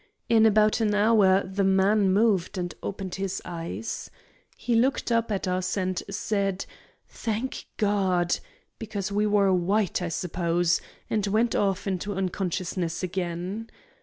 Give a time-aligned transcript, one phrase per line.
[0.29, 4.09] In about an hour the man moved and opened his eyes.
[4.57, 6.65] He looked up at us and said,
[7.07, 8.39] 'Thank God!'
[8.79, 13.69] because we were white, I suppose and went off into unconsciousness again.